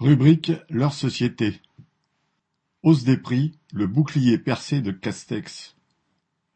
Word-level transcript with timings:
Rubrique 0.00 0.52
Leur 0.70 0.94
société. 0.94 1.60
Hausse 2.82 3.04
des 3.04 3.18
prix, 3.18 3.52
le 3.70 3.86
bouclier 3.86 4.38
percé 4.38 4.80
de 4.80 4.92
Castex. 4.92 5.76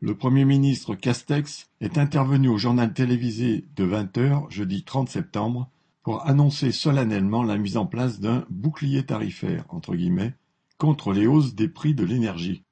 Le 0.00 0.16
Premier 0.16 0.46
ministre 0.46 0.94
Castex 0.94 1.68
est 1.82 1.98
intervenu 1.98 2.48
au 2.48 2.56
journal 2.56 2.94
télévisé 2.94 3.66
de 3.76 3.84
20 3.84 4.16
heures 4.16 4.50
jeudi 4.50 4.82
30 4.82 5.10
septembre 5.10 5.68
pour 6.02 6.26
annoncer 6.26 6.72
solennellement 6.72 7.42
la 7.42 7.58
mise 7.58 7.76
en 7.76 7.84
place 7.84 8.18
d'un 8.18 8.46
bouclier 8.48 9.04
tarifaire 9.04 9.66
entre 9.68 9.94
guillemets, 9.94 10.32
contre 10.78 11.12
les 11.12 11.26
hausses 11.26 11.54
des 11.54 11.68
prix 11.68 11.92
de 11.92 12.06
l'énergie. 12.06 12.62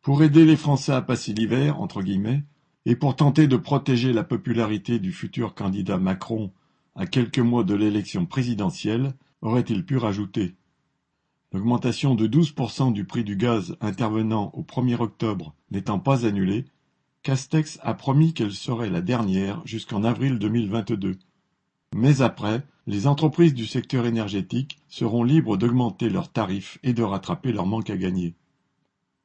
Pour 0.00 0.22
aider 0.22 0.46
les 0.46 0.56
Français 0.56 0.92
à 0.92 1.02
passer 1.02 1.34
l'hiver 1.34 1.78
entre 1.78 2.00
guillemets, 2.00 2.42
et 2.86 2.96
pour 2.96 3.16
tenter 3.16 3.48
de 3.48 3.58
protéger 3.58 4.14
la 4.14 4.24
popularité 4.24 4.98
du 4.98 5.12
futur 5.12 5.54
candidat 5.54 5.98
Macron 5.98 6.52
à 6.96 7.06
quelques 7.06 7.38
mois 7.38 7.64
de 7.64 7.74
l'élection 7.74 8.24
présidentielle, 8.24 9.12
aurait-il 9.42 9.84
pu 9.84 9.96
rajouter? 9.96 10.54
L'augmentation 11.52 12.14
de 12.14 12.28
12% 12.28 12.92
du 12.92 13.04
prix 13.04 13.24
du 13.24 13.36
gaz 13.36 13.76
intervenant 13.80 14.50
au 14.54 14.62
1er 14.62 15.00
octobre 15.00 15.54
n'étant 15.70 15.98
pas 15.98 16.26
annulée, 16.26 16.64
Castex 17.22 17.78
a 17.82 17.94
promis 17.94 18.32
qu'elle 18.32 18.52
serait 18.52 18.88
la 18.88 19.02
dernière 19.02 19.60
jusqu'en 19.66 20.04
avril 20.04 20.38
2022. 20.38 21.18
Mais 21.94 22.22
après, 22.22 22.62
les 22.86 23.06
entreprises 23.06 23.52
du 23.52 23.66
secteur 23.66 24.06
énergétique 24.06 24.78
seront 24.88 25.24
libres 25.24 25.56
d'augmenter 25.56 26.08
leurs 26.08 26.32
tarifs 26.32 26.78
et 26.82 26.92
de 26.92 27.02
rattraper 27.02 27.52
leur 27.52 27.66
manque 27.66 27.90
à 27.90 27.96
gagner. 27.96 28.34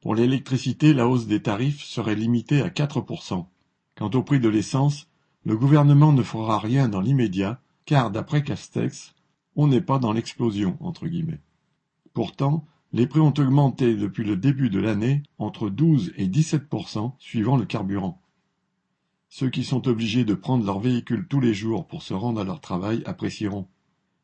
Pour 0.00 0.14
l'électricité, 0.14 0.92
la 0.92 1.08
hausse 1.08 1.26
des 1.26 1.42
tarifs 1.42 1.82
serait 1.82 2.14
limitée 2.14 2.60
à 2.60 2.68
4%. 2.68 3.46
Quant 3.96 4.10
au 4.10 4.22
prix 4.22 4.40
de 4.40 4.48
l'essence, 4.48 5.08
le 5.44 5.56
gouvernement 5.56 6.12
ne 6.12 6.22
fera 6.22 6.58
rien 6.58 6.88
dans 6.88 7.00
l'immédiat, 7.00 7.60
car 7.86 8.10
d'après 8.10 8.42
Castex, 8.42 9.14
on 9.56 9.66
n'est 9.66 9.80
pas 9.80 9.98
dans 9.98 10.12
l'explosion 10.12 10.76
entre 10.80 11.06
guillemets. 11.08 11.40
Pourtant, 12.12 12.66
les 12.92 13.06
prix 13.06 13.20
ont 13.20 13.34
augmenté 13.36 13.94
depuis 13.94 14.24
le 14.24 14.36
début 14.36 14.70
de 14.70 14.78
l'année 14.78 15.22
entre 15.38 15.68
12 15.68 16.12
et 16.16 16.28
17% 16.28 17.12
suivant 17.18 17.56
le 17.56 17.64
carburant. 17.64 18.22
Ceux 19.28 19.50
qui 19.50 19.64
sont 19.64 19.88
obligés 19.88 20.24
de 20.24 20.34
prendre 20.34 20.64
leur 20.64 20.78
véhicule 20.78 21.26
tous 21.28 21.40
les 21.40 21.52
jours 21.52 21.86
pour 21.86 22.02
se 22.02 22.14
rendre 22.14 22.40
à 22.40 22.44
leur 22.44 22.60
travail 22.60 23.02
apprécieront. 23.06 23.66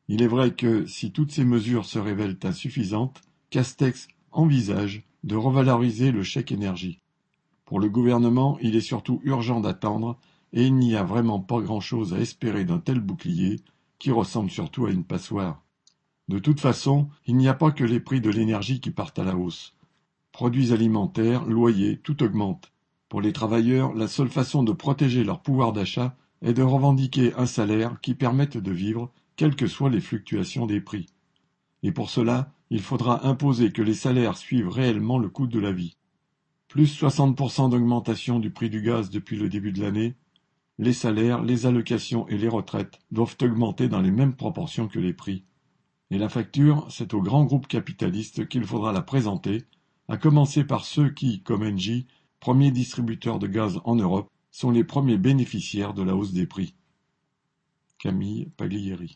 Il 0.09 0.23
est 0.23 0.29
vrai 0.29 0.55
que, 0.55 0.87
si 0.87 1.11
toutes 1.11 1.33
ces 1.33 1.45
mesures 1.45 1.85
se 1.85 1.99
révèlent 1.99 2.39
insuffisantes, 2.45 3.21
Castex 3.51 4.09
envisage 4.31 5.05
de 5.25 5.37
revaloriser 5.37 6.13
le 6.13 6.23
chèque 6.23 6.53
énergie. 6.53 7.01
Pour 7.65 7.81
le 7.81 7.89
gouvernement, 7.89 8.59
il 8.61 8.77
est 8.77 8.81
surtout 8.81 9.21
urgent 9.25 9.61
d'attendre, 9.61 10.19
et 10.53 10.67
il 10.67 10.77
n'y 10.77 10.97
a 10.97 11.05
vraiment 11.05 11.41
pas 11.41 11.61
grand-chose 11.61 12.15
à 12.15 12.19
espérer 12.19 12.65
d'un 12.65 12.79
tel 12.79 13.01
bouclier, 13.01 13.61
qui 14.03 14.11
ressemble 14.11 14.51
surtout 14.51 14.87
à 14.87 14.91
une 14.91 15.05
passoire. 15.05 15.63
De 16.27 16.41
toute 16.41 16.59
façon, 16.59 17.09
il 17.25 17.37
n'y 17.37 17.47
a 17.47 17.55
pas 17.55 17.71
que 17.71 17.85
les 17.85 18.01
prix 18.01 18.21
de 18.21 18.31
l'énergie 18.31 18.81
qui 18.81 18.91
partent 18.91 19.21
à 19.21 19.25
la 19.25 19.37
hausse. 19.37 19.77
Produits 20.33 20.73
alimentaires, 20.73 21.45
loyers, 21.45 21.99
tout 21.99 22.21
augmente. 22.25 22.73
Pour 23.09 23.21
les 23.21 23.33
travailleurs, 23.33 23.95
la 23.95 24.09
seule 24.09 24.29
façon 24.29 24.65
de 24.65 24.73
protéger 24.73 25.23
leur 25.23 25.41
pouvoir 25.41 25.73
d'achat 25.73 26.17
est 26.43 26.53
de 26.53 26.65
revendiquer 26.65 27.33
un 27.35 27.47
salaire 27.47 28.01
qui 28.01 28.17
permette 28.17 28.57
de 28.57 28.73
vivre, 28.73 29.13
quelles 29.37 29.55
que 29.55 29.69
soient 29.69 29.89
les 29.89 30.01
fluctuations 30.01 30.67
des 30.67 30.81
prix. 30.81 31.07
Et 31.85 31.93
pour 31.93 32.11
cela, 32.11 32.53
il 32.71 32.83
faudra 32.83 33.25
imposer 33.25 33.71
que 33.71 33.83
les 33.83 33.95
salaires 33.95 34.37
suivent 34.37 34.69
réellement 34.69 35.21
le 35.21 35.29
coût 35.29 35.47
de 35.47 35.61
la 35.61 35.71
vie. 35.71 35.97
Plus 36.67 37.01
60% 37.01 37.71
d'augmentation 37.71 38.41
du 38.41 38.51
prix 38.51 38.69
du 38.69 38.83
gaz 38.83 39.11
depuis 39.11 39.37
le 39.37 39.49
début 39.49 39.71
de 39.71 39.81
l'année, 39.81 40.17
les 40.79 40.93
salaires, 40.93 41.43
les 41.43 41.67
allocations 41.67 42.27
et 42.29 42.39
les 42.39 42.49
retraites 42.49 42.99
doivent 43.11 43.37
augmenter 43.43 43.89
dans 43.89 44.01
les 44.01 44.11
mêmes 44.11 44.35
proportions 44.35 44.89
que 44.89 44.99
les 44.99 45.13
prix. 45.13 45.45
Et 46.11 46.19
la 46.19 46.29
facture, 46.29 46.87
c'est 46.91 47.15
aux 47.15 47.23
grands 47.23 47.45
groupes 47.45 47.69
capitalistes 47.69 48.49
qu'il 48.49 48.65
faudra 48.65 48.93
la 48.93 49.03
présenter, 49.03 49.65
à 50.09 50.17
commencer 50.17 50.65
par 50.65 50.85
ceux 50.85 51.11
qui, 51.11 51.43
comme 51.43 51.63
Engie, 51.63 52.07
premier 52.41 52.71
distributeur 52.71 53.39
de 53.39 53.47
gaz 53.47 53.81
en 53.85 53.95
Europe, 53.95 54.29
sont 54.51 54.71
les 54.71 54.85
premiers 54.85 55.17
bénéficiaires 55.17 55.95
de 55.95 56.03
la 56.03 56.15
hausse 56.15 56.33
des 56.33 56.47
prix. 56.47 56.75
Camille 57.99 58.51
Paglieri 58.57 59.09